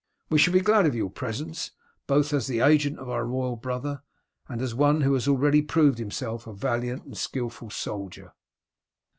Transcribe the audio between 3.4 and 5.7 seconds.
brother and as one who has already